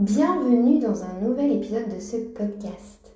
Bienvenue 0.00 0.80
dans 0.80 1.04
un 1.04 1.20
nouvel 1.20 1.52
épisode 1.52 1.94
de 1.94 2.00
ce 2.00 2.16
podcast. 2.16 3.12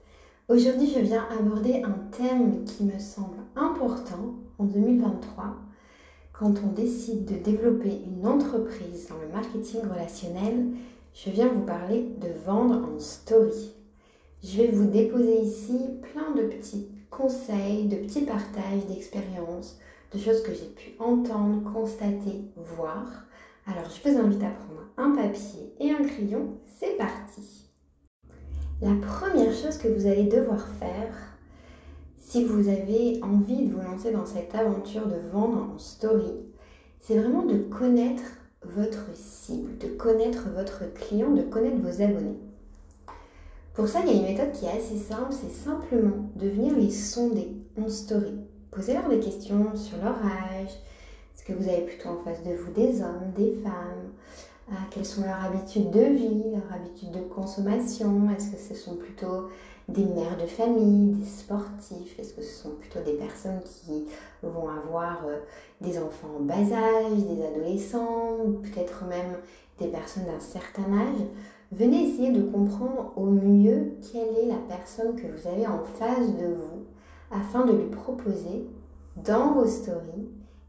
Aujourd'hui, 0.46 0.88
je 0.94 1.00
viens 1.00 1.26
aborder 1.28 1.82
un 1.82 1.98
thème 2.12 2.64
qui 2.64 2.84
me 2.84 3.00
semble 3.00 3.38
important 3.56 4.36
en 4.58 4.64
2023 4.64 5.56
quand 6.32 6.54
on 6.64 6.72
décide 6.72 7.24
de 7.24 7.34
développer 7.34 8.00
une 8.06 8.24
entreprise 8.24 9.08
dans 9.08 9.16
le 9.16 9.26
marketing 9.32 9.80
relationnel. 9.90 10.68
Je 11.14 11.30
viens 11.30 11.48
vous 11.48 11.66
parler 11.66 12.14
de 12.20 12.28
vendre 12.46 12.88
en 12.94 13.00
story. 13.00 13.74
Je 14.44 14.58
vais 14.58 14.70
vous 14.70 14.86
déposer 14.86 15.40
ici 15.40 15.80
plein 16.12 16.30
de 16.40 16.46
petits 16.46 16.86
conseils, 17.10 17.88
de 17.88 17.96
petits 17.96 18.24
partages 18.24 18.86
d'expériences, 18.88 19.80
de 20.14 20.18
choses 20.20 20.44
que 20.44 20.54
j'ai 20.54 20.68
pu 20.76 20.92
entendre, 21.00 21.72
constater, 21.72 22.44
voir. 22.54 23.24
Alors 23.70 23.84
je 23.90 24.08
vous 24.08 24.18
invite 24.18 24.42
à 24.42 24.48
prendre 24.48 24.88
un 24.96 25.14
papier 25.14 25.74
et 25.78 25.90
un 25.90 26.02
crayon. 26.02 26.56
C'est 26.78 26.96
parti 26.96 27.68
La 28.80 28.94
première 29.06 29.52
chose 29.52 29.76
que 29.76 29.88
vous 29.88 30.06
allez 30.06 30.24
devoir 30.24 30.66
faire, 30.80 31.14
si 32.18 32.44
vous 32.44 32.68
avez 32.68 33.20
envie 33.22 33.66
de 33.66 33.74
vous 33.74 33.82
lancer 33.82 34.10
dans 34.10 34.24
cette 34.24 34.54
aventure 34.54 35.06
de 35.06 35.18
vendre 35.30 35.70
en 35.74 35.78
story, 35.78 36.32
c'est 37.00 37.18
vraiment 37.18 37.44
de 37.44 37.58
connaître 37.58 38.22
votre 38.62 39.14
cible, 39.14 39.76
de 39.76 39.88
connaître 39.88 40.48
votre 40.54 40.90
client, 40.94 41.30
de 41.32 41.42
connaître 41.42 41.76
vos 41.76 42.02
abonnés. 42.02 42.38
Pour 43.74 43.86
ça, 43.86 44.00
il 44.00 44.08
y 44.08 44.14
a 44.14 44.16
une 44.16 44.34
méthode 44.34 44.52
qui 44.52 44.64
est 44.64 44.78
assez 44.78 44.96
simple, 44.96 45.32
c'est 45.32 45.52
simplement 45.52 46.30
de 46.36 46.48
venir 46.48 46.74
les 46.74 46.90
sonder 46.90 47.54
en 47.78 47.88
story. 47.90 48.38
Posez-leur 48.70 49.10
des 49.10 49.20
questions 49.20 49.76
sur 49.76 49.98
leur 49.98 50.16
âge, 50.24 50.72
que 51.48 51.54
vous 51.54 51.68
avez 51.68 51.82
plutôt 51.82 52.10
en 52.10 52.18
face 52.18 52.42
de 52.44 52.52
vous 52.52 52.70
des 52.72 53.00
hommes, 53.00 53.32
des 53.34 53.54
femmes 53.62 54.12
ah, 54.70 54.74
Quelles 54.90 55.06
sont 55.06 55.22
leurs 55.22 55.42
habitudes 55.42 55.90
de 55.90 56.02
vie, 56.02 56.44
leurs 56.52 56.72
habitudes 56.72 57.12
de 57.12 57.20
consommation 57.20 58.28
Est-ce 58.36 58.50
que 58.50 58.58
ce 58.58 58.74
sont 58.74 58.96
plutôt 58.96 59.48
des 59.88 60.04
mères 60.04 60.36
de 60.36 60.46
famille, 60.46 61.14
des 61.14 61.26
sportifs 61.26 62.18
Est-ce 62.18 62.34
que 62.34 62.42
ce 62.42 62.62
sont 62.62 62.72
plutôt 62.72 63.00
des 63.00 63.14
personnes 63.14 63.60
qui 63.64 64.04
vont 64.42 64.68
avoir 64.68 65.26
euh, 65.26 65.38
des 65.80 65.98
enfants 65.98 66.28
en 66.38 66.42
bas 66.42 66.54
âge, 66.54 67.24
des 67.24 67.42
adolescents, 67.42 68.36
peut-être 68.62 69.06
même 69.06 69.38
des 69.78 69.88
personnes 69.88 70.26
d'un 70.26 70.40
certain 70.40 70.92
âge? 70.92 71.24
Venez 71.72 72.10
essayer 72.10 72.30
de 72.30 72.42
comprendre 72.42 73.12
au 73.16 73.24
mieux 73.24 73.94
quelle 74.12 74.36
est 74.36 74.48
la 74.48 74.60
personne 74.68 75.16
que 75.16 75.26
vous 75.26 75.48
avez 75.48 75.66
en 75.66 75.82
face 75.84 76.36
de 76.36 76.46
vous 76.46 76.84
afin 77.30 77.64
de 77.64 77.72
lui 77.72 77.88
proposer 77.88 78.66
dans 79.24 79.52
vos 79.52 79.66
stories 79.66 80.28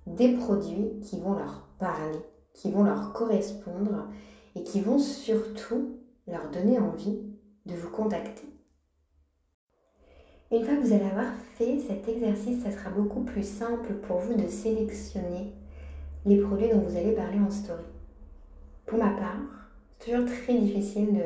des 0.10 0.34
produits 0.34 1.00
qui 1.02 1.20
vont 1.20 1.34
leur 1.34 1.68
parler, 1.80 2.20
qui 2.54 2.72
vont 2.72 2.84
leur 2.84 3.14
correspondre 3.14 4.08
et 4.56 4.64
qui 4.64 4.82
vont 4.82 5.00
surtout 5.00 5.98
leur 6.28 6.50
donner 6.52 6.80
envie 6.80 7.20
de 7.66 7.76
vous 7.76 7.90
contacter. 7.90 8.48
Une 10.52 10.64
fois 10.64 10.76
que 10.76 10.82
vous 10.82 10.94
allez 10.94 11.06
avoir 11.06 11.32
fait 11.58 11.80
cet 11.80 12.08
exercice, 12.08 12.64
ça 12.64 12.72
sera 12.72 12.90
beaucoup 12.90 13.22
plus 13.22 13.48
simple 13.48 13.94
pour 14.08 14.18
vous 14.18 14.34
de 14.34 14.48
sélectionner 14.48 15.54
les 16.26 16.38
produits 16.38 16.70
dont 16.70 16.82
vous 16.82 16.98
allez 16.98 17.12
parler 17.12 17.40
en 17.40 17.52
story. 17.52 17.84
Pour 18.88 18.98
ma 18.98 19.12
part, 19.12 19.38
c'est 20.00 20.12
toujours 20.12 20.26
très 20.26 20.58
difficile 20.58 21.20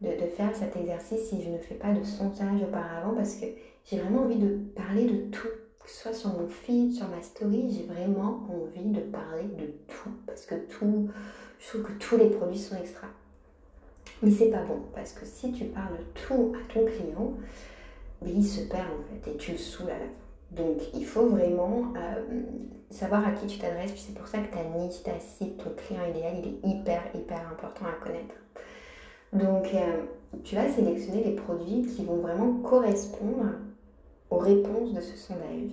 de, 0.00 0.26
faire 0.36 0.54
cet 0.54 0.76
exercice 0.76 1.28
si 1.28 1.42
je 1.42 1.50
ne 1.50 1.58
fais 1.58 1.74
pas 1.74 1.92
de 1.92 2.02
sondage 2.02 2.62
auparavant 2.62 3.14
parce 3.14 3.36
que 3.36 3.46
j'ai 3.84 3.98
vraiment 3.98 4.22
envie 4.22 4.38
de 4.38 4.56
parler 4.74 5.04
de 5.04 5.30
tout 5.30 5.48
que 5.82 5.90
ce 5.90 6.02
soit 6.02 6.12
sur 6.12 6.30
mon 6.30 6.48
feed, 6.48 6.92
sur 6.92 7.08
ma 7.08 7.22
story, 7.22 7.70
j'ai 7.70 7.84
vraiment 7.84 8.46
envie 8.50 8.90
de 8.90 9.00
parler 9.00 9.44
de 9.44 9.72
tout. 9.88 10.10
Parce 10.26 10.46
que 10.46 10.54
tout, 10.54 11.08
je 11.58 11.68
trouve 11.68 11.82
que 11.82 11.92
tous 11.92 12.16
les 12.16 12.30
produits 12.30 12.58
sont 12.58 12.76
extra. 12.76 13.08
Mais 14.22 14.30
c'est 14.30 14.50
pas 14.50 14.62
bon, 14.62 14.80
parce 14.94 15.12
que 15.12 15.24
si 15.24 15.50
tu 15.52 15.64
parles 15.64 15.98
tout 16.14 16.52
à 16.54 16.72
ton 16.72 16.84
client, 16.84 17.34
mais 18.22 18.32
il 18.32 18.44
se 18.44 18.62
perd 18.68 18.86
en 18.86 19.24
fait 19.24 19.30
et 19.30 19.36
tu 19.36 19.52
le 19.52 19.58
saoules 19.58 19.90
à 19.90 19.94
la 19.94 20.00
fin. 20.00 20.20
Donc 20.50 20.78
il 20.94 21.06
faut 21.06 21.26
vraiment 21.26 21.92
euh, 21.96 22.42
savoir 22.90 23.26
à 23.26 23.32
qui 23.32 23.46
tu 23.46 23.58
t'adresses. 23.58 23.92
Puis 23.92 24.04
c'est 24.06 24.14
pour 24.14 24.28
ça 24.28 24.38
que 24.38 24.52
ta 24.52 24.62
niche, 24.64 25.02
ta 25.02 25.18
cible, 25.18 25.56
ton 25.56 25.70
client 25.70 26.04
idéal, 26.08 26.34
il 26.38 26.48
est 26.48 26.70
hyper, 26.70 27.02
hyper 27.14 27.48
important 27.50 27.86
à 27.86 28.04
connaître. 28.04 28.34
Donc 29.32 29.72
euh, 29.74 30.02
tu 30.44 30.56
vas 30.56 30.68
sélectionner 30.68 31.24
les 31.24 31.36
produits 31.36 31.82
qui 31.82 32.04
vont 32.04 32.16
vraiment 32.16 32.60
correspondre 32.62 33.46
aux 34.30 34.38
réponses 34.38 34.94
de 34.94 35.00
ce 35.00 35.16
sondage. 35.16 35.70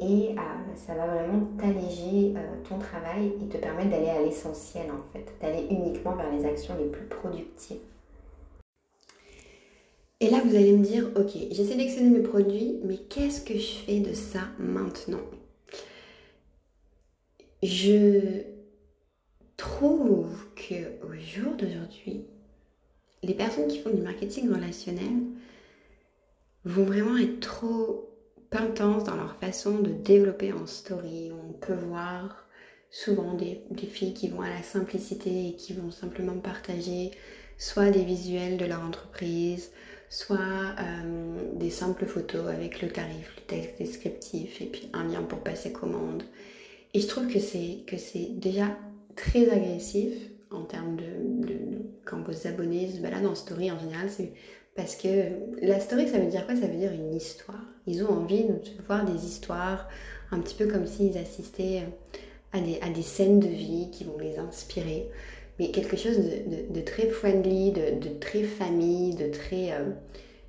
Et 0.00 0.32
euh, 0.32 0.74
ça 0.74 0.94
va 0.94 1.06
vraiment 1.06 1.46
t'alléger 1.56 2.34
euh, 2.36 2.56
ton 2.68 2.78
travail 2.78 3.32
et 3.40 3.48
te 3.48 3.58
permettre 3.58 3.90
d'aller 3.90 4.08
à 4.08 4.22
l'essentiel 4.22 4.86
en 4.90 5.12
fait, 5.12 5.32
d'aller 5.40 5.66
uniquement 5.70 6.16
vers 6.16 6.32
les 6.32 6.44
actions 6.44 6.74
les 6.76 6.90
plus 6.90 7.06
productives. 7.06 7.78
Et 10.20 10.30
là, 10.30 10.40
vous 10.44 10.56
allez 10.56 10.72
me 10.72 10.84
dire, 10.84 11.10
ok, 11.16 11.32
j'ai 11.50 11.64
sélectionné 11.64 12.08
mes 12.08 12.22
produits, 12.22 12.80
mais 12.82 12.96
qu'est-ce 12.96 13.42
que 13.42 13.54
je 13.54 13.74
fais 13.84 14.00
de 14.00 14.14
ça 14.14 14.40
maintenant? 14.58 15.20
Je 17.62 18.42
trouve 19.56 20.28
que 20.56 21.04
au 21.06 21.12
jour 21.14 21.54
d'aujourd'hui, 21.56 22.24
les 23.22 23.34
personnes 23.34 23.68
qui 23.68 23.78
font 23.78 23.90
du 23.90 24.02
marketing 24.02 24.50
relationnel, 24.50 25.12
vont 26.64 26.84
vraiment 26.84 27.16
être 27.16 27.40
trop 27.40 28.10
intenses 28.52 29.04
dans 29.04 29.16
leur 29.16 29.36
façon 29.36 29.78
de 29.78 29.90
développer 29.90 30.52
en 30.52 30.66
story. 30.66 31.30
On 31.32 31.52
peut 31.52 31.74
voir 31.74 32.46
souvent 32.90 33.34
des, 33.34 33.60
filles 33.86 34.14
qui 34.14 34.28
vont 34.28 34.42
à 34.42 34.48
la 34.48 34.62
simplicité 34.62 35.48
et 35.48 35.56
qui 35.56 35.72
vont 35.72 35.90
simplement 35.90 36.38
partager 36.38 37.10
soit 37.58 37.90
des 37.90 38.04
visuels 38.04 38.56
de 38.56 38.64
leur 38.64 38.80
entreprise, 38.80 39.72
soit 40.08 40.38
euh, 40.38 41.52
des 41.54 41.70
simples 41.70 42.06
photos 42.06 42.48
avec 42.48 42.80
le 42.82 42.88
tarif, 42.88 43.32
le 43.36 43.42
texte 43.42 43.78
descriptif 43.78 44.60
et 44.60 44.66
puis 44.66 44.88
un 44.92 45.04
lien 45.04 45.22
pour 45.22 45.40
passer 45.40 45.72
commande. 45.72 46.22
Et 46.94 47.00
je 47.00 47.08
trouve 47.08 47.26
que 47.26 47.40
c'est 47.40 47.80
que 47.86 47.96
c'est 47.96 48.28
déjà 48.38 48.76
très 49.16 49.50
agressif 49.50 50.12
en 50.50 50.62
termes 50.62 50.96
de, 50.96 51.48
de, 51.48 51.58
quand 52.04 52.22
vos 52.22 52.46
abonnés 52.46 52.92
se 52.92 53.00
baladent 53.00 53.26
en 53.26 53.34
story 53.34 53.72
en 53.72 53.78
général, 53.78 54.08
c'est 54.08 54.32
parce 54.76 54.96
que 54.96 55.08
la 55.62 55.78
story, 55.78 56.08
ça 56.08 56.18
veut 56.18 56.26
dire 56.26 56.46
quoi? 56.46 56.56
Ça 56.56 56.66
veut 56.66 56.76
dire 56.76 56.92
une 56.92 57.14
histoire. 57.14 57.62
Ils 57.86 58.02
ont 58.04 58.10
envie 58.10 58.44
de 58.44 58.58
voir 58.86 59.04
des 59.04 59.24
histoires, 59.24 59.88
un 60.32 60.40
petit 60.40 60.54
peu 60.54 60.66
comme 60.66 60.86
s'ils 60.86 61.16
assistaient 61.16 61.84
à 62.52 62.60
des, 62.60 62.80
à 62.80 62.90
des, 62.90 63.02
scènes 63.02 63.40
de 63.40 63.48
vie 63.48 63.88
qui 63.92 64.04
vont 64.04 64.18
les 64.18 64.38
inspirer. 64.38 65.08
Mais 65.58 65.70
quelque 65.70 65.96
chose 65.96 66.16
de, 66.16 66.56
de, 66.56 66.74
de 66.74 66.80
très 66.80 67.08
friendly, 67.08 67.72
de, 67.72 68.18
très 68.20 68.42
famille, 68.42 69.14
de 69.14 69.28
très, 69.28 69.72
euh, 69.72 69.90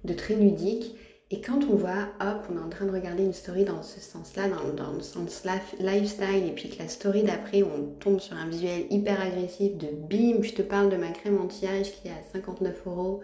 de 0.03 0.13
très 0.13 0.35
ludique. 0.35 0.95
Et 1.31 1.41
quand 1.41 1.63
on 1.69 1.75
voit, 1.75 2.07
hop, 2.21 2.47
on 2.51 2.57
est 2.57 2.63
en 2.63 2.69
train 2.69 2.85
de 2.85 2.91
regarder 2.91 3.23
une 3.23 3.33
story 3.33 3.65
dans 3.65 3.81
ce 3.81 3.99
sens-là, 3.99 4.47
dans, 4.47 4.73
dans, 4.73 4.93
le 4.93 5.01
sens 5.01 5.43
lifestyle, 5.79 6.47
et 6.47 6.51
puis 6.51 6.69
que 6.69 6.79
la 6.79 6.87
story 6.87 7.23
d'après, 7.23 7.63
on 7.63 7.87
tombe 7.99 8.19
sur 8.19 8.37
un 8.37 8.47
visuel 8.47 8.85
hyper 8.91 9.19
agressif 9.19 9.75
de 9.75 9.87
bim, 9.87 10.43
je 10.43 10.53
te 10.53 10.61
parle 10.61 10.89
de 10.89 10.97
ma 10.97 11.09
crème 11.09 11.41
anti-âge 11.41 11.91
qui 11.91 12.07
est 12.07 12.11
à 12.11 12.23
59 12.33 12.75
euros, 12.85 13.21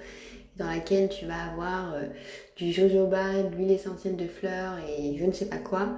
dans 0.62 0.70
laquelle 0.70 1.10
tu 1.10 1.26
vas 1.26 1.52
avoir 1.52 1.94
euh, 1.96 2.04
du 2.56 2.72
jojoba, 2.72 3.44
de 3.44 3.56
l'huile 3.56 3.72
essentielle 3.72 4.16
de 4.16 4.28
fleurs 4.28 4.78
et 4.88 5.18
je 5.18 5.26
ne 5.26 5.32
sais 5.32 5.48
pas 5.48 5.58
quoi, 5.58 5.98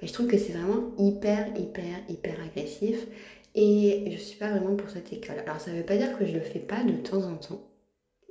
ben, 0.00 0.06
je 0.06 0.12
trouve 0.12 0.26
que 0.26 0.36
c'est 0.36 0.52
vraiment 0.52 0.92
hyper, 0.98 1.48
hyper, 1.56 1.98
hyper 2.08 2.36
agressif. 2.44 3.06
Et 3.54 4.10
je 4.10 4.16
suis 4.16 4.38
pas 4.38 4.50
vraiment 4.50 4.76
pour 4.76 4.88
cette 4.88 5.12
école. 5.12 5.38
Alors 5.46 5.60
ça 5.60 5.72
veut 5.72 5.84
pas 5.84 5.96
dire 5.96 6.18
que 6.18 6.24
je 6.24 6.32
le 6.32 6.40
fais 6.40 6.58
pas 6.58 6.82
de 6.84 6.92
temps 6.96 7.24
en 7.24 7.36
temps 7.36 7.68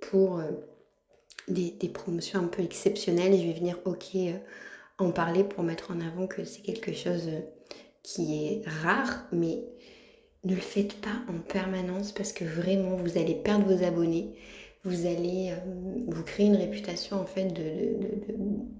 pour 0.02 0.40
euh, 0.40 0.52
des, 1.47 1.90
promotions 1.94 2.40
un 2.40 2.47
peu 2.47 2.64
exceptionnelles. 2.64 3.38
Je 3.38 3.46
vais 3.46 3.53
venir 3.53 3.78
ok 3.86 4.16
euh, 4.16 4.34
en 4.97 5.12
parler 5.12 5.44
pour 5.44 5.64
mettre 5.64 5.91
en 5.91 6.00
avant 6.00 6.28
que 6.28 6.44
c'est 6.44 6.62
quelque 6.62 6.94
chose 6.94 7.30
qui 8.03 8.46
est 8.46 8.68
rare, 8.68 9.28
mais 9.31 9.64
ne 10.44 10.56
le 10.56 10.62
faites 10.62 10.96
pas 11.02 11.22
en 11.30 11.40
permanence 11.40 12.12
parce 12.12 12.34
que 12.34 12.44
vraiment 12.44 12.96
vous 12.96 13.18
allez 13.18 13.36
perdre 13.36 13.66
vos 13.66 13.84
abonnés 13.84 14.34
vous 14.84 15.06
allez 15.06 15.52
euh, 15.52 16.06
vous 16.08 16.24
créer 16.24 16.48
une 16.48 16.56
réputation 16.56 17.20
en 17.22 17.26
fait 17.26 17.46
de, 17.46 18.00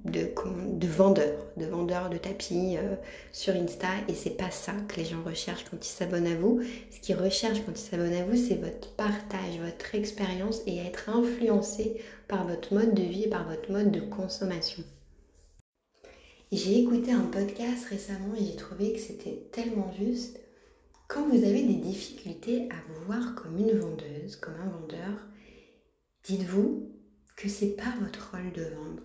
de, 0.06 0.12
de, 0.12 0.80
de 0.80 0.88
vendeur, 0.88 1.45
de 1.57 1.65
vendeur 1.65 2.09
de 2.09 2.18
tapis 2.18 2.75
euh, 2.77 2.95
sur 3.31 3.53
Insta 3.53 3.88
et 4.07 4.15
c'est 4.15 4.36
pas 4.36 4.50
ça 4.50 4.74
que 4.88 4.95
les 4.95 5.06
gens 5.06 5.21
recherchent 5.24 5.65
quand 5.69 5.77
ils 5.86 5.89
s'abonnent 5.89 6.27
à 6.27 6.36
vous. 6.36 6.62
Ce 6.89 7.00
qu'ils 7.00 7.15
recherchent 7.18 7.63
quand 7.65 7.74
ils 7.74 7.77
s'abonnent 7.77 8.13
à 8.13 8.24
vous, 8.24 8.36
c'est 8.36 8.56
votre 8.56 8.95
partage, 8.95 9.59
votre 9.63 9.94
expérience 9.94 10.62
et 10.65 10.77
être 10.80 11.09
influencé 11.09 12.01
par 12.27 12.48
votre 12.48 12.74
mode 12.74 12.95
de 12.95 13.03
vie 13.03 13.25
et 13.25 13.30
par 13.30 13.48
votre 13.48 13.71
mode 13.71 13.92
de 13.92 14.01
consommation. 14.01 14.83
J'ai 16.51 16.80
écouté 16.80 17.12
un 17.12 17.27
podcast 17.27 17.86
récemment 17.89 18.33
et 18.36 18.44
j'ai 18.44 18.56
trouvé 18.56 18.94
que 18.94 19.00
c'était 19.00 19.44
tellement 19.51 19.94
juste. 20.00 20.39
Quand 21.07 21.27
vous 21.27 21.44
avez 21.44 21.62
des 21.62 21.75
difficultés 21.75 22.69
à 22.71 22.75
vous 22.88 23.06
voir 23.06 23.36
comme 23.36 23.57
une 23.57 23.77
vendeuse, 23.77 24.36
comme 24.38 24.56
un 24.56 24.69
vendeur, 24.69 25.27
Dites-vous 26.23 26.91
que 27.35 27.50
c'est 27.50 27.75
pas 27.75 27.94
votre 28.00 28.31
rôle 28.31 28.51
de 28.53 28.63
vendre. 28.75 29.03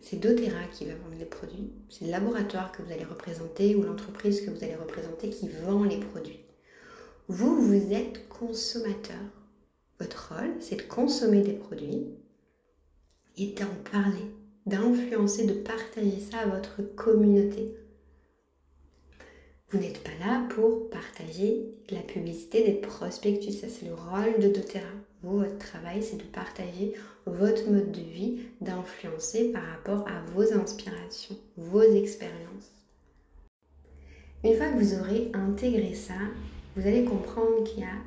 C'est 0.00 0.20
doTERRA 0.20 0.66
qui 0.66 0.84
va 0.84 0.94
vendre 0.94 1.16
les 1.18 1.24
produits. 1.24 1.72
C'est 1.88 2.04
le 2.04 2.10
laboratoire 2.10 2.72
que 2.72 2.82
vous 2.82 2.92
allez 2.92 3.04
représenter 3.04 3.74
ou 3.74 3.82
l'entreprise 3.82 4.42
que 4.42 4.50
vous 4.50 4.62
allez 4.62 4.76
représenter 4.76 5.30
qui 5.30 5.48
vend 5.48 5.84
les 5.84 5.98
produits. 5.98 6.44
Vous, 7.28 7.60
vous 7.62 7.92
êtes 7.92 8.28
consommateur. 8.28 9.16
votre 9.98 10.34
rôle, 10.34 10.54
c'est 10.60 10.76
de 10.76 10.82
consommer 10.82 11.40
des 11.40 11.54
produits 11.54 12.06
et 13.38 13.54
d'en 13.54 13.90
parler, 13.90 14.30
d'influencer, 14.66 15.46
de 15.46 15.54
partager 15.54 16.20
ça 16.20 16.40
à 16.40 16.46
votre 16.46 16.82
communauté. 16.96 17.74
Vous 19.70 19.78
n'êtes 19.78 20.02
pas 20.02 20.26
là 20.26 20.46
pour 20.48 20.88
partager 20.88 21.68
la 21.90 22.00
publicité 22.00 22.64
des 22.64 22.80
prospectus. 22.80 23.52
Ça, 23.52 23.68
c'est 23.68 23.84
le 23.84 23.92
rôle 23.92 24.40
de 24.40 24.48
doTERRA. 24.48 24.86
Vous, 25.22 25.40
votre 25.40 25.58
travail, 25.58 26.02
c'est 26.02 26.16
de 26.16 26.22
partager 26.22 26.94
votre 27.26 27.68
mode 27.68 27.92
de 27.92 28.00
vie, 28.00 28.38
d'influencer 28.62 29.52
par 29.52 29.62
rapport 29.62 30.08
à 30.08 30.22
vos 30.32 30.54
inspirations, 30.54 31.36
vos 31.58 31.82
expériences. 31.82 32.72
Une 34.42 34.56
fois 34.56 34.68
que 34.68 34.78
vous 34.78 34.94
aurez 34.94 35.30
intégré 35.34 35.92
ça, 35.92 36.14
vous 36.74 36.86
allez 36.86 37.04
comprendre 37.04 37.62
qu'il 37.64 37.80
y 37.80 37.84
a 37.84 37.98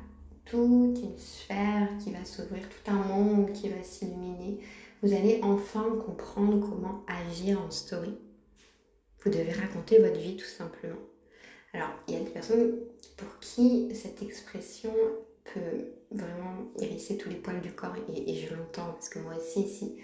toute 0.46 0.98
une 1.00 1.18
sphère 1.18 1.88
qui 2.02 2.10
va 2.10 2.24
s'ouvrir, 2.24 2.68
tout 2.68 2.90
un 2.90 3.04
monde 3.04 3.52
qui 3.52 3.68
va 3.68 3.84
s'illuminer. 3.84 4.58
Vous 5.00 5.12
allez 5.12 5.38
enfin 5.44 5.96
comprendre 6.04 6.58
comment 6.58 7.04
agir 7.06 7.60
en 7.60 7.70
story. 7.70 8.18
Vous 9.24 9.30
devez 9.30 9.52
raconter 9.52 10.00
votre 10.00 10.18
vie 10.18 10.36
tout 10.36 10.44
simplement. 10.44 10.98
Alors, 11.72 11.90
il 12.06 12.14
y 12.14 12.16
a 12.16 12.20
des 12.20 12.30
personnes 12.30 12.78
pour 13.16 13.38
qui 13.40 13.94
cette 13.94 14.22
expression 14.22 14.92
peut 15.44 15.92
vraiment 16.10 16.70
hérisser 16.78 17.16
tous 17.16 17.28
les 17.28 17.36
poils 17.36 17.60
du 17.60 17.72
corps 17.72 17.94
et, 18.14 18.34
je 18.34 18.54
l'entends 18.54 18.92
parce 18.92 19.08
que 19.08 19.18
moi 19.18 19.34
aussi, 19.36 19.68
si, 19.68 19.96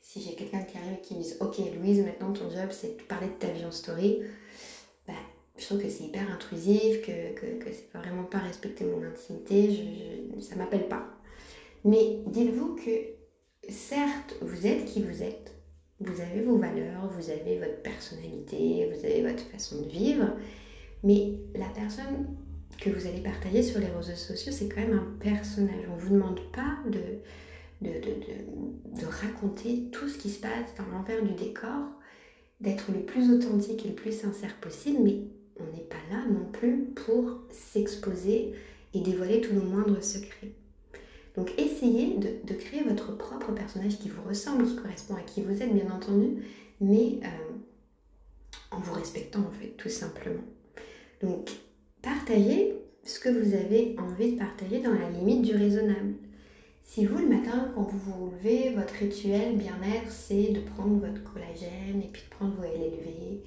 si 0.00 0.22
j'ai 0.22 0.34
quelqu'un 0.34 0.62
qui 0.62 0.78
arrive 0.78 0.94
et 0.94 1.00
qui 1.00 1.16
me 1.16 1.22
dit 1.22 1.34
Ok, 1.40 1.58
Louise, 1.74 2.04
maintenant 2.04 2.32
ton 2.32 2.50
job 2.50 2.70
c'est 2.70 2.96
de 2.96 3.02
parler 3.02 3.26
de 3.28 3.34
ta 3.34 3.48
vie 3.48 3.64
en 3.64 3.72
story, 3.72 4.22
bah, 5.08 5.14
je 5.56 5.64
trouve 5.64 5.82
que 5.82 5.88
c'est 5.88 6.04
hyper 6.04 6.30
intrusif, 6.30 7.02
que, 7.02 7.34
que, 7.34 7.72
c'est 7.72 7.98
vraiment 7.98 8.24
pas 8.24 8.38
respecter 8.38 8.84
mon 8.84 9.02
intimité, 9.02 9.72
je, 9.72 10.36
je, 10.36 10.40
ça 10.40 10.54
m'appelle 10.54 10.88
pas. 10.88 11.06
Mais 11.84 12.20
dites-vous 12.26 12.76
que 12.76 13.70
certes, 13.70 14.36
vous 14.42 14.66
êtes 14.66 14.84
qui 14.86 15.02
vous 15.02 15.22
êtes, 15.22 15.54
vous 16.00 16.20
avez 16.20 16.42
vos 16.42 16.58
valeurs, 16.58 17.10
vous 17.10 17.30
avez 17.30 17.58
votre 17.58 17.82
personnalité, 17.82 18.90
vous 18.92 19.04
avez 19.04 19.22
votre 19.22 19.42
façon 19.44 19.82
de 19.82 19.88
vivre, 19.88 20.26
mais 21.04 21.34
la 21.54 21.68
personne 21.68 22.26
que 22.78 22.90
vous 22.90 23.06
allez 23.06 23.20
partager 23.20 23.62
sur 23.62 23.80
les 23.80 23.86
réseaux 23.86 24.14
sociaux, 24.14 24.52
c'est 24.52 24.68
quand 24.68 24.80
même 24.80 24.98
un 24.98 25.18
personnage. 25.20 25.84
On 25.90 25.96
ne 25.96 26.00
vous 26.00 26.14
demande 26.14 26.40
pas 26.52 26.78
de, 26.86 27.00
de, 27.82 27.94
de, 28.00 29.00
de, 29.00 29.06
raconter 29.06 29.88
tout 29.92 30.08
ce 30.08 30.18
qui 30.18 30.30
se 30.30 30.40
passe 30.40 30.74
dans 30.76 30.86
l'envers 30.96 31.22
du 31.22 31.32
décor, 31.34 31.90
d'être 32.60 32.90
le 32.92 33.00
plus 33.00 33.30
authentique 33.30 33.84
et 33.84 33.88
le 33.88 33.94
plus 33.94 34.12
sincère 34.12 34.54
possible, 34.56 34.98
mais 35.02 35.18
on 35.58 35.76
n'est 35.76 35.84
pas 35.84 35.96
là 36.10 36.24
non 36.26 36.46
plus 36.52 36.84
pour 36.94 37.40
s'exposer 37.50 38.54
et 38.94 39.00
dévoiler 39.00 39.40
tous 39.40 39.54
nos 39.54 39.62
moindres 39.62 40.02
secrets. 40.02 40.52
Donc 41.36 41.52
essayez 41.58 42.16
de, 42.16 42.54
créer 42.54 42.82
votre 42.82 43.16
propre 43.16 43.52
personnage 43.52 43.98
qui 43.98 44.08
vous 44.08 44.22
ressemble, 44.22 44.64
qui 44.66 44.76
correspond 44.76 45.16
à 45.16 45.20
qui 45.20 45.42
vous 45.42 45.62
êtes, 45.62 45.72
bien 45.72 45.90
entendu, 45.90 46.42
mais 46.80 47.20
euh, 47.22 47.56
en 48.70 48.80
vous 48.80 48.94
respectant 48.94 49.40
en 49.40 49.50
fait, 49.50 49.74
tout 49.76 49.90
simplement. 49.90 50.42
Donc 51.22 51.50
partagez 52.02 52.74
ce 53.04 53.20
que 53.20 53.28
vous 53.28 53.54
avez 53.54 53.96
envie 53.98 54.32
de 54.32 54.38
partager 54.38 54.80
dans 54.80 54.92
la 54.92 55.10
limite 55.10 55.42
du 55.42 55.54
raisonnable. 55.54 56.14
Si 56.82 57.04
vous, 57.04 57.18
le 57.18 57.26
matin, 57.26 57.72
quand 57.74 57.82
vous 57.82 57.98
vous 57.98 58.30
levez, 58.30 58.70
votre 58.70 58.94
rituel 58.94 59.56
bien-être, 59.56 60.10
c'est 60.10 60.52
de 60.52 60.60
prendre 60.60 61.04
votre 61.06 61.22
collagène 61.24 62.00
et 62.02 62.08
puis 62.12 62.22
de 62.22 62.34
prendre 62.34 62.54
vos 62.54 62.62
LLV 62.62 63.40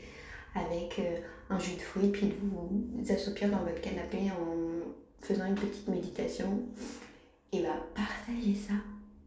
avec 0.56 1.00
euh, 1.00 1.18
un 1.50 1.58
jus 1.58 1.76
de 1.76 1.82
fruits, 1.82 2.10
puis 2.10 2.28
de 2.28 2.34
vous 2.44 3.12
assoupir 3.12 3.50
dans 3.50 3.60
votre 3.60 3.82
canapé 3.82 4.18
en 4.32 5.26
faisant 5.26 5.46
une 5.46 5.56
petite 5.56 5.88
méditation, 5.88 6.62
et 7.52 7.60
bien 7.60 7.84
partagez 7.96 8.56
ça. 8.56 8.74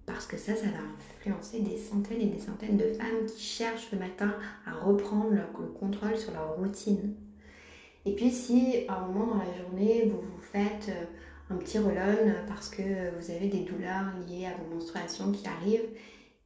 Parce 0.04 0.26
que 0.26 0.36
ça, 0.36 0.54
ça 0.54 0.66
va 0.66 0.78
influencer 1.18 1.60
des 1.60 1.78
centaines 1.78 2.20
et 2.20 2.26
des 2.26 2.38
centaines 2.38 2.76
de 2.76 2.92
femmes 2.92 3.26
qui 3.26 3.40
cherchent 3.40 3.92
le 3.92 3.98
matin 3.98 4.34
à 4.66 4.72
reprendre 4.72 5.30
le 5.30 5.42
contrôle 5.78 6.16
sur 6.16 6.32
leur 6.32 6.56
routine. 6.56 7.14
Et 8.04 8.14
puis 8.14 8.30
si 8.30 8.84
à 8.88 8.96
un 8.96 9.06
moment 9.06 9.34
dans 9.34 9.38
la 9.38 9.56
journée, 9.56 10.06
vous 10.06 10.20
vous 10.20 10.42
faites 10.42 10.88
euh, 10.88 11.04
un 11.50 11.56
petit 11.56 11.78
relon 11.78 12.34
parce 12.48 12.68
que 12.68 12.82
vous 12.82 13.30
avez 13.30 13.48
des 13.48 13.60
douleurs 13.60 14.06
liées 14.26 14.46
à 14.46 14.56
vos 14.56 14.74
menstruations 14.74 15.30
qui 15.32 15.46
arrivent 15.46 15.88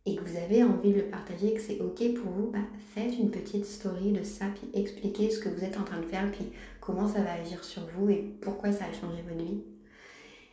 et 0.07 0.15
que 0.15 0.23
vous 0.23 0.37
avez 0.37 0.63
envie 0.63 0.93
de 0.93 0.99
le 0.99 1.07
partager, 1.07 1.53
que 1.53 1.61
c'est 1.61 1.81
ok 1.81 2.15
pour 2.15 2.31
vous, 2.31 2.51
bah, 2.53 2.61
faites 2.95 3.19
une 3.19 3.31
petite 3.31 3.67
story 3.67 4.13
de 4.13 4.23
ça, 4.23 4.47
puis 4.55 4.71
expliquez 4.81 5.31
ce 5.31 5.41
que 5.41 5.49
vous 5.49 5.65
êtes 5.65 5.77
en 5.77 5.83
train 5.83 5.99
de 6.01 6.07
faire, 6.07 6.31
puis 6.31 6.47
comment 6.81 7.09
ça 7.09 7.21
va 7.23 7.33
agir 7.33 7.65
sur 7.65 7.83
vous 7.97 8.09
et 8.11 8.37
pourquoi 8.41 8.71
ça 8.71 8.85
a 8.85 8.93
changé 8.93 9.23
votre 9.29 9.45
vie. 9.45 9.65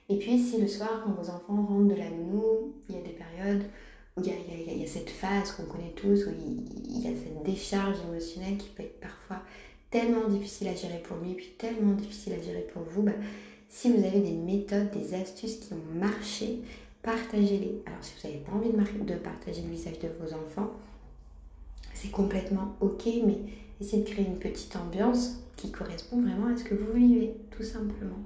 Et 0.09 0.17
puis 0.17 0.39
si 0.39 0.59
le 0.59 0.67
soir, 0.67 1.03
quand 1.03 1.11
vos 1.11 1.29
enfants 1.29 1.65
rentrent 1.65 1.93
de 1.93 1.95
la 1.95 2.09
nounou, 2.09 2.73
il 2.89 2.95
y 2.95 2.97
a 2.97 3.01
des 3.01 3.11
périodes 3.11 3.63
où 4.17 4.21
il 4.21 4.27
y 4.27 4.31
a, 4.31 4.73
il 4.73 4.87
cette 4.87 5.09
phase 5.09 5.51
qu'on 5.51 5.65
connaît 5.65 5.93
tous, 5.95 6.25
où 6.25 6.31
il, 6.31 7.01
y 7.01 7.07
a 7.07 7.15
cette 7.15 7.43
décharge 7.43 7.97
émotionnelle 8.09 8.57
qui 8.57 8.69
peut 8.69 8.83
être 8.83 8.92
tellement 9.93 10.27
difficile 10.27 10.69
à 10.69 10.75
gérer 10.75 10.97
pour 11.03 11.17
lui, 11.17 11.35
puis 11.35 11.53
tellement 11.55 11.93
difficile 11.93 12.33
à 12.33 12.41
gérer 12.41 12.65
pour 12.73 12.81
vous, 12.81 13.03
bah, 13.03 13.11
si 13.69 13.91
vous 13.91 14.03
avez 14.03 14.21
des 14.21 14.31
méthodes, 14.31 14.89
des 14.89 15.13
astuces 15.13 15.57
qui 15.57 15.73
ont 15.73 15.99
marché, 15.99 16.61
partagez-les. 17.03 17.83
Alors 17.85 17.99
si 18.01 18.13
vous 18.17 18.27
n'avez 18.27 18.39
pas 18.39 18.53
envie 18.53 18.71
de, 18.71 19.13
partager 19.13 19.61
le 19.61 19.69
visage 19.69 19.99
de 19.99 20.07
vos 20.19 20.33
enfants, 20.33 20.71
c'est 21.93 22.09
complètement 22.09 22.75
ok, 22.81 23.05
mais 23.23 23.37
essayez 23.79 24.01
de 24.01 24.09
créer 24.09 24.25
une 24.25 24.39
petite 24.39 24.75
ambiance 24.75 25.37
qui 25.57 25.69
correspond 25.69 26.23
vraiment 26.23 26.47
à 26.47 26.57
ce 26.57 26.63
que 26.63 26.73
vous 26.73 26.93
vivez, 26.93 27.35
tout 27.51 27.63
simplement. 27.63 28.17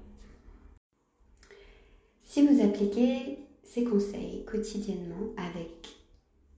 Si 2.24 2.48
vous 2.48 2.64
appliquez 2.64 3.40
ces 3.64 3.84
conseils 3.84 4.46
quotidiennement 4.46 5.34
avec 5.36 5.90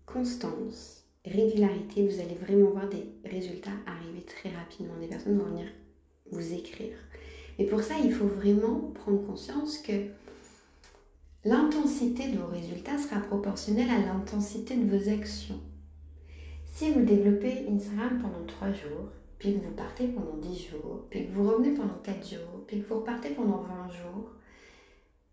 constance, 0.05 0.98
régularité, 1.25 2.07
vous 2.07 2.19
allez 2.19 2.35
vraiment 2.35 2.71
voir 2.71 2.89
des 2.89 3.05
résultats 3.29 3.71
arriver 3.85 4.21
très 4.21 4.49
rapidement. 4.49 4.97
Des 4.99 5.07
personnes 5.07 5.37
vont 5.37 5.45
venir 5.45 5.67
vous 6.31 6.53
écrire. 6.53 6.95
Et 7.57 7.65
pour 7.65 7.81
ça, 7.81 7.95
il 8.03 8.13
faut 8.13 8.27
vraiment 8.27 8.91
prendre 8.93 9.25
conscience 9.25 9.79
que 9.79 10.07
l'intensité 11.43 12.29
de 12.29 12.37
vos 12.37 12.47
résultats 12.47 12.97
sera 12.97 13.19
proportionnelle 13.19 13.89
à 13.89 13.99
l'intensité 14.05 14.75
de 14.75 14.95
vos 14.95 15.09
actions. 15.09 15.59
Si 16.65 16.91
vous 16.91 17.03
développez 17.03 17.65
Instagram 17.69 18.19
pendant 18.21 18.45
3 18.45 18.71
jours, 18.71 19.09
puis 19.37 19.53
que 19.53 19.65
vous 19.65 19.71
partez 19.71 20.07
pendant 20.07 20.37
10 20.37 20.69
jours, 20.69 21.05
puis 21.09 21.25
que 21.25 21.31
vous 21.31 21.49
revenez 21.49 21.71
pendant 21.71 21.97
4 22.03 22.29
jours, 22.29 22.63
puis 22.67 22.81
que 22.81 22.87
vous 22.87 22.99
repartez 22.99 23.29
pendant 23.31 23.61
20 23.61 23.89
jours, 23.89 24.31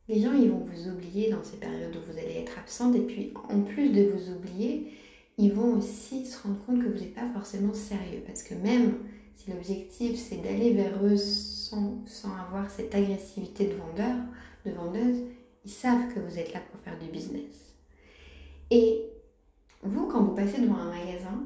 les 0.09 0.21
gens 0.21 0.33
ils 0.33 0.51
vont 0.51 0.65
vous 0.65 0.89
oublier 0.89 1.31
dans 1.31 1.43
ces 1.43 1.57
périodes 1.57 1.97
où 1.97 2.13
vous 2.13 2.19
allez 2.19 2.39
être 2.39 2.59
absente 2.59 2.95
et 2.95 3.01
puis 3.01 3.33
en 3.49 3.63
plus 3.63 3.91
de 3.91 4.05
vous 4.05 4.33
oublier, 4.33 4.93
ils 5.39 5.53
vont 5.53 5.77
aussi 5.77 6.25
se 6.27 6.43
rendre 6.43 6.65
compte 6.65 6.83
que 6.83 6.89
vous 6.89 6.99
n'êtes 6.99 7.15
pas 7.15 7.29
forcément 7.33 7.75
sérieux. 7.75 8.23
Parce 8.27 8.43
que 8.43 8.55
même 8.55 8.95
si 9.35 9.51
l'objectif 9.51 10.19
c'est 10.19 10.37
d'aller 10.37 10.73
vers 10.73 11.05
eux 11.05 11.17
sans, 11.17 12.05
avoir 12.25 12.71
cette 12.71 12.95
agressivité 12.95 13.67
de 13.67 13.75
vendeur, 13.75 14.17
de 14.65 14.71
vendeuse, 14.71 15.19
ils 15.65 15.71
savent 15.71 16.13
que 16.15 16.21
vous 16.21 16.39
êtes 16.39 16.53
là 16.53 16.61
pour 16.71 16.81
faire 16.81 16.99
du 16.99 17.09
business. 17.09 17.75
Et 18.71 19.03
vous, 19.83 20.07
quand 20.07 20.23
vous 20.23 20.35
passez 20.35 20.61
devant 20.61 20.77
un 20.77 20.91
magasin, 20.91 21.45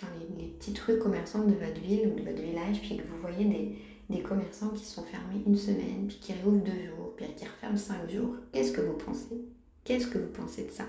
dans 0.00 0.08
les, 0.38 0.46
petites 0.48 0.78
rues 0.80 0.98
commerçantes 0.98 1.46
de 1.46 1.54
votre 1.54 1.80
ville 1.80 2.08
ou 2.08 2.18
de 2.18 2.24
votre 2.24 2.42
village, 2.42 2.80
puis 2.80 2.96
que 2.96 3.02
vous 3.02 3.20
voyez 3.20 3.44
des, 3.44 3.78
des 4.08 4.22
commerçants 4.22 4.70
qui 4.70 4.84
sont 4.84 5.02
fermés 5.02 5.42
une 5.46 5.56
semaine, 5.56 6.06
puis 6.06 6.18
qui 6.18 6.32
réouvrent 6.32 6.64
deux 6.64 6.86
jours, 6.86 7.14
puis 7.16 7.26
qui 7.36 7.44
referment 7.44 7.76
cinq 7.76 8.10
jours, 8.10 8.36
qu'est-ce 8.52 8.72
que 8.72 8.80
vous 8.80 8.96
pensez? 8.96 9.44
Qu'est-ce 9.84 10.06
que 10.06 10.18
vous 10.18 10.32
pensez 10.32 10.64
de 10.64 10.70
ça? 10.70 10.84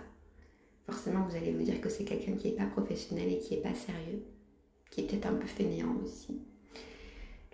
Forcément 0.88 1.28
vous 1.28 1.36
allez 1.36 1.52
vous 1.52 1.64
dire 1.64 1.82
que 1.82 1.90
c'est 1.90 2.06
quelqu'un 2.06 2.34
qui 2.34 2.48
n'est 2.48 2.56
pas 2.56 2.66
professionnel 2.66 3.32
et 3.32 3.40
qui 3.40 3.56
n'est 3.56 3.62
pas 3.62 3.76
sérieux, 3.76 4.24
qui 4.90 5.02
est 5.02 5.04
peut-être 5.04 5.28
un 5.28 5.36
peu 5.36 5.46
fainéant 5.46 5.96
aussi. 6.04 6.42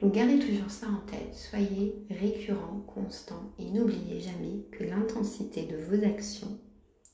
Donc 0.01 0.13
gardez 0.13 0.37
toujours 0.37 0.69
ça 0.69 0.87
en 0.87 1.05
tête, 1.09 1.33
soyez 1.33 1.95
récurrent, 2.09 2.83
constant 2.87 3.51
et 3.57 3.71
n'oubliez 3.71 4.19
jamais 4.19 4.63
que 4.71 4.83
l'intensité 4.83 5.63
de 5.63 5.77
vos 5.77 6.05
actions 6.05 6.59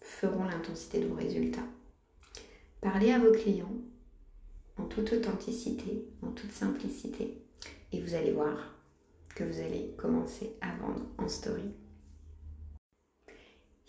feront 0.01 0.43
l'intensité 0.43 0.99
de 0.99 1.07
vos 1.07 1.15
résultats. 1.15 1.67
Parlez 2.81 3.11
à 3.11 3.19
vos 3.19 3.31
clients 3.31 3.75
en 4.77 4.85
toute 4.85 5.13
authenticité, 5.13 6.05
en 6.21 6.31
toute 6.31 6.51
simplicité 6.51 7.41
et 7.91 8.01
vous 8.01 8.15
allez 8.15 8.31
voir 8.31 8.75
que 9.35 9.43
vous 9.43 9.59
allez 9.59 9.93
commencer 9.97 10.55
à 10.61 10.75
vendre 10.77 11.05
en 11.17 11.27
story. 11.27 11.71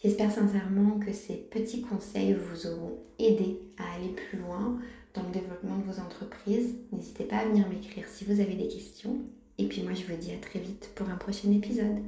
J'espère 0.02 0.32
sincèrement 0.32 0.98
que 0.98 1.12
ces 1.12 1.34
petits 1.34 1.82
conseils 1.82 2.32
vous 2.34 2.66
auront 2.66 2.98
aidé 3.18 3.60
à 3.76 3.96
aller 3.96 4.08
plus 4.08 4.38
loin 4.38 4.78
dans 5.12 5.22
le 5.22 5.30
développement 5.30 5.76
de 5.76 5.82
vos 5.82 6.00
entreprises. 6.00 6.74
N'hésitez 6.90 7.24
pas 7.24 7.36
à 7.36 7.44
venir 7.44 7.68
m'écrire 7.68 8.08
si 8.08 8.24
vous 8.24 8.40
avez 8.40 8.54
des 8.54 8.68
questions. 8.68 9.18
Et 9.58 9.68
puis 9.68 9.82
moi 9.82 9.92
je 9.92 10.10
vous 10.10 10.18
dis 10.18 10.32
à 10.32 10.38
très 10.38 10.58
vite 10.58 10.90
pour 10.94 11.10
un 11.10 11.16
prochain 11.16 11.52
épisode. 11.52 12.02